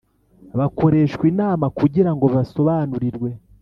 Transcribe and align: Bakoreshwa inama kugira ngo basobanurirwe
Bakoreshwa 0.59 1.23
inama 1.31 1.65
kugira 1.77 2.11
ngo 2.15 2.25
basobanurirwe 2.33 3.29